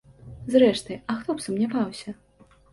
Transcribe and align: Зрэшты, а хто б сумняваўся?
Зрэшты, 0.53 0.97
а 1.13 1.19
хто 1.21 1.37
б 1.37 1.45
сумняваўся? 1.47 2.19